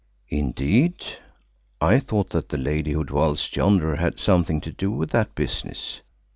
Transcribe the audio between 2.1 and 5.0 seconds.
that the Lady who dwells yonder had something to do